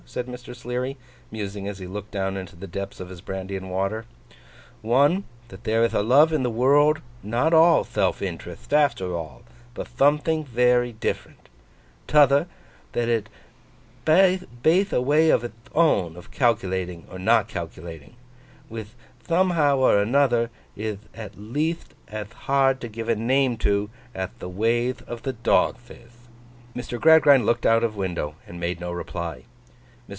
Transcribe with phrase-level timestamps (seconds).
[0.03, 0.53] said Mr.
[0.53, 0.97] Sleary,
[1.31, 4.05] musing as he looked down into the depths of his brandy and water:
[4.81, 9.43] 'one, that there ith a love in the world, not all Thelf interetht after all,
[9.73, 11.47] but thomething very different;
[12.07, 12.47] t'other,
[12.91, 13.29] that it
[14.05, 18.13] hath a way of ith own of calculating or not calculating,
[18.69, 18.93] whith
[19.29, 24.49] thomehow or another ith at leatht ath hard to give a name to, ath the
[24.49, 26.27] wayth of the dogth ith!'
[26.75, 26.99] Mr.
[26.99, 29.43] Gradgrind looked out of window, and made no reply.
[29.43, 29.45] Mr.